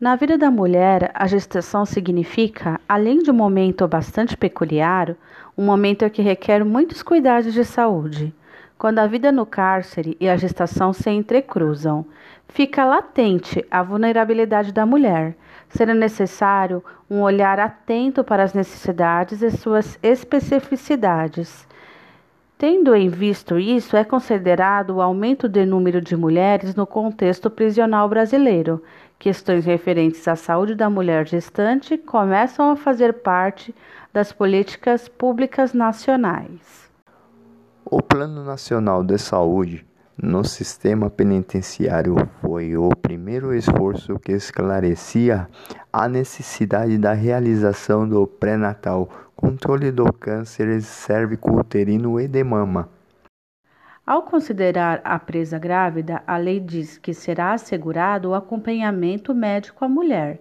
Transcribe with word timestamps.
Na 0.00 0.16
vida 0.16 0.36
da 0.36 0.50
mulher, 0.50 1.10
a 1.14 1.26
gestação 1.26 1.86
significa, 1.86 2.78
além 2.86 3.20
de 3.20 3.30
um 3.30 3.34
momento 3.34 3.88
bastante 3.88 4.36
peculiar, 4.36 5.16
um 5.56 5.64
momento 5.64 6.10
que 6.10 6.20
requer 6.20 6.64
muitos 6.64 7.02
cuidados 7.02 7.54
de 7.54 7.64
saúde. 7.64 8.34
Quando 8.76 8.98
a 8.98 9.06
vida 9.06 9.32
no 9.32 9.46
cárcere 9.46 10.16
e 10.20 10.28
a 10.28 10.36
gestação 10.36 10.92
se 10.92 11.08
entrecruzam, 11.08 12.04
fica 12.48 12.84
latente 12.84 13.64
a 13.70 13.82
vulnerabilidade 13.82 14.72
da 14.72 14.84
mulher, 14.84 15.36
sendo 15.68 15.94
necessário 15.94 16.84
um 17.08 17.22
olhar 17.22 17.58
atento 17.58 18.22
para 18.22 18.42
as 18.42 18.52
necessidades 18.52 19.42
e 19.42 19.50
suas 19.50 19.98
especificidades. 20.02 21.66
Tendo 22.56 22.94
em 22.94 23.08
visto 23.08 23.58
isso, 23.58 23.96
é 23.96 24.04
considerado 24.04 24.90
o 24.90 25.02
aumento 25.02 25.48
de 25.48 25.66
número 25.66 26.00
de 26.00 26.16
mulheres 26.16 26.74
no 26.74 26.86
contexto 26.86 27.50
prisional 27.50 28.08
brasileiro. 28.08 28.80
Questões 29.18 29.64
referentes 29.64 30.26
à 30.28 30.36
saúde 30.36 30.74
da 30.74 30.88
mulher 30.88 31.26
gestante 31.26 31.98
começam 31.98 32.70
a 32.70 32.76
fazer 32.76 33.14
parte 33.14 33.74
das 34.12 34.32
políticas 34.32 35.08
públicas 35.08 35.72
nacionais. 35.72 36.90
O 37.84 38.00
Plano 38.00 38.44
Nacional 38.44 39.02
de 39.02 39.18
Saúde 39.18 39.84
no 40.16 40.44
sistema 40.44 41.10
penitenciário 41.10 42.14
foi 42.40 42.76
o 42.76 42.88
primeiro 42.90 43.52
esforço 43.52 44.18
que 44.20 44.32
esclarecia 44.32 45.48
a 45.92 46.08
necessidade 46.08 46.96
da 46.98 47.12
realização 47.12 48.08
do 48.08 48.26
pré-natal, 48.26 49.08
controle 49.44 49.92
do 49.92 50.10
câncer 50.10 50.80
cérvico-uterino 50.80 52.18
e 52.18 52.26
de 52.26 52.42
mama. 52.42 52.88
Ao 54.06 54.22
considerar 54.22 55.02
a 55.04 55.18
presa 55.18 55.58
grávida, 55.58 56.22
a 56.26 56.38
lei 56.38 56.58
diz 56.58 56.96
que 56.96 57.12
será 57.12 57.52
assegurado 57.52 58.30
o 58.30 58.34
acompanhamento 58.34 59.34
médico 59.34 59.84
à 59.84 59.88
mulher, 59.88 60.40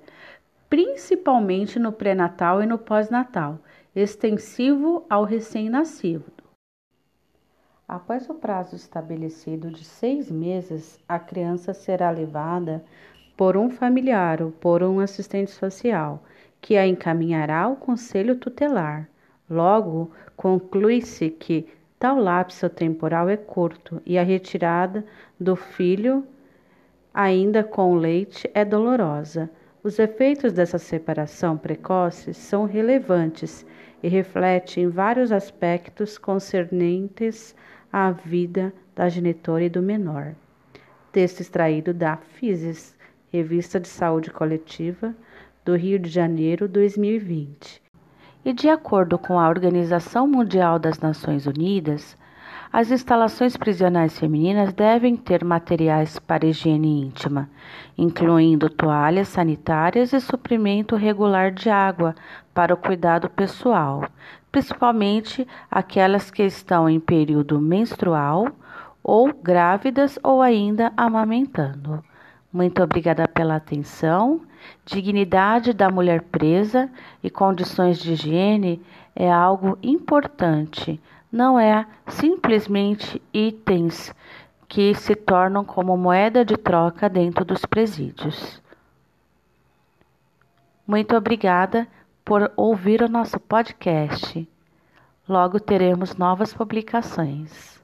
principalmente 0.69 1.77
no 1.77 1.92
pré-natal 1.92 2.64
e 2.64 2.66
no 2.66 2.77
pós-natal, 2.77 3.59
extensivo 3.94 5.05
ao 5.09 5.25
recém-nascido. 5.25 6.31
Após 7.86 8.30
o 8.30 8.36
prazo 8.36 8.77
estabelecido 8.77 9.70
de 9.70 9.83
seis 9.83 10.31
meses, 10.31 10.97
a 11.09 11.20
criança 11.20 11.73
será 11.73 12.09
levada 12.09 12.81
por 13.36 13.58
um 13.58 13.70
familiar 13.70 14.42
ou 14.42 14.49
por 14.49 14.81
um 14.81 15.02
assistente 15.02 15.52
social, 15.52 16.23
que 16.64 16.78
a 16.78 16.88
encaminhará 16.88 17.64
ao 17.64 17.75
conselho 17.75 18.38
tutelar. 18.38 19.09
Logo, 19.50 20.09
conclui-se 20.38 21.30
que 21.30 21.67
tal 22.00 22.17
lapso 22.17 22.70
temporal 22.70 23.28
é 23.28 23.36
curto 23.36 24.02
e 24.05 24.17
a 24.17 24.23
retirada 24.23 25.05
do 25.38 25.58
filho, 25.58 26.25
ainda 27.14 27.66
com 27.66 27.95
leite, 27.95 28.50
é 28.53 28.64
dolorosa. 28.64 29.50
Os 29.83 30.00
efeitos 30.00 30.53
dessa 30.53 30.78
separação 30.78 31.58
precoce 31.58 32.33
são 32.33 32.64
relevantes 32.64 33.66
e 34.02 34.08
refletem 34.08 34.88
vários 34.88 35.33
aspectos 35.33 36.17
concernentes 36.17 37.53
à 37.92 38.09
vida 38.09 38.73
da 38.95 39.09
genitora 39.09 39.66
e 39.66 39.70
do 39.70 39.81
menor. 39.81 40.33
Texto 41.11 41.42
extraído 41.42 41.94
da 41.94 42.16
FISES, 42.16 42.95
Revista 43.33 43.81
de 43.81 43.89
Saúde 43.89 44.31
Coletiva, 44.31 45.14
do 45.66 45.75
Rio 45.75 45.97
de 45.97 46.09
Janeiro, 46.09 46.67
2020. 46.67 47.81
E 48.44 48.52
de 48.52 48.67
acordo 48.67 49.17
com 49.17 49.39
a 49.39 49.47
Organização 49.47 50.28
Mundial 50.28 50.78
das 50.78 51.00
Nações 51.00 51.47
Unidas, 51.47 52.17
as 52.72 52.92
instalações 52.92 53.55
prisionais 53.55 54.17
femininas 54.20 54.73
devem 54.73 55.16
ter 55.16 55.45
materiais 55.45 56.20
para 56.20 56.45
higiene 56.45 57.03
íntima, 57.03 57.50
incluindo 57.97 58.70
toalhas 58.70 59.28
sanitárias 59.28 60.11
e 60.11 60.20
suprimento 60.20 60.95
regular 60.95 61.52
de 61.52 61.70
água 61.70 62.16
para 62.54 62.73
o 62.73 62.77
cuidado 62.77 63.30
pessoal, 63.30 64.05
principalmente 64.52 65.48
aquelas 65.70 66.30
que 66.30 66.43
estão 66.43 66.89
em 66.89 66.99
período 66.99 67.61
menstrual 67.61 68.48
ou 69.04 69.32
grávidas 69.33 70.17
ou 70.23 70.42
ainda 70.42 70.92
amamentando. 70.98 72.04
Muito 72.53 72.81
obrigada 72.83 73.27
pela 73.27 73.55
atenção. 73.55 74.41
Dignidade 74.86 75.73
da 75.73 75.89
mulher 75.89 76.21
presa 76.21 76.89
e 77.23 77.30
condições 77.30 77.97
de 77.97 78.14
higiene 78.14 78.80
é 79.15 79.30
algo 79.30 79.77
importante 79.81 81.02
não 81.33 81.59
é 81.59 81.87
simplesmente 82.08 83.19
itens 83.33 84.13
que 84.67 84.93
se 84.93 85.15
tornam 85.15 85.65
como 85.65 85.97
moeda 85.97 86.45
de 86.45 86.55
troca 86.55 87.09
dentro 87.09 87.43
dos 87.43 87.65
presídios. 87.65 88.61
Muito 90.86 91.15
obrigada 91.15 91.87
por 92.23 92.52
ouvir 92.55 93.02
o 93.02 93.09
nosso 93.09 93.39
podcast. 93.39 94.47
Logo 95.27 95.59
teremos 95.59 96.15
novas 96.15 96.53
publicações. 96.53 97.83